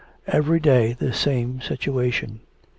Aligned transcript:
Every 0.25 0.59
day 0.59 0.93
the 0.93 1.13
same 1.13 1.61
situation. 1.61 2.39